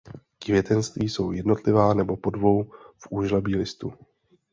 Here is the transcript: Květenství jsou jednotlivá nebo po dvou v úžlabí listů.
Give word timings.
Květenství 0.39 1.09
jsou 1.09 1.31
jednotlivá 1.31 1.93
nebo 1.93 2.17
po 2.17 2.29
dvou 2.29 2.63
v 2.97 3.07
úžlabí 3.09 3.55
listů. 3.55 3.93